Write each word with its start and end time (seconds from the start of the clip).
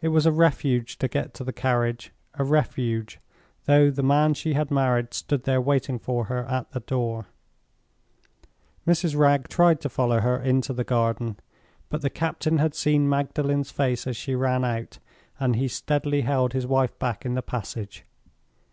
It 0.00 0.10
was 0.10 0.24
a 0.24 0.30
refuge 0.30 0.98
to 0.98 1.08
get 1.08 1.34
to 1.34 1.42
the 1.42 1.52
carriage—a 1.52 2.44
refuge, 2.44 3.18
though 3.64 3.90
the 3.90 4.04
man 4.04 4.34
she 4.34 4.52
had 4.54 4.70
married 4.70 5.12
stood 5.12 5.42
there 5.42 5.60
waiting 5.60 5.98
for 5.98 6.26
her 6.26 6.44
at 6.44 6.70
the 6.70 6.78
door. 6.78 7.26
Mrs. 8.86 9.18
Wragge 9.18 9.48
tried 9.48 9.80
to 9.80 9.88
follow 9.88 10.20
her 10.20 10.38
into 10.40 10.72
the 10.72 10.84
garden. 10.84 11.38
But 11.88 12.02
the 12.02 12.08
captain 12.08 12.58
had 12.58 12.76
seen 12.76 13.08
Magdalen's 13.08 13.72
face 13.72 14.06
as 14.06 14.16
she 14.16 14.36
ran 14.36 14.64
out, 14.64 15.00
and 15.40 15.56
he 15.56 15.66
steadily 15.66 16.20
held 16.20 16.52
his 16.52 16.64
wife 16.68 16.96
back 17.00 17.26
in 17.26 17.34
the 17.34 17.42
passage. 17.42 18.04